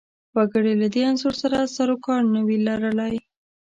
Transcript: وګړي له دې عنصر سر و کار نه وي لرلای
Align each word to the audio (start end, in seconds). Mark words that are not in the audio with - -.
وګړي 0.35 0.73
له 0.81 0.87
دې 0.93 1.01
عنصر 1.09 1.33
سر 1.75 1.89
و 1.93 1.97
کار 2.05 2.21
نه 2.33 2.41
وي 2.45 2.57
لرلای 2.67 3.15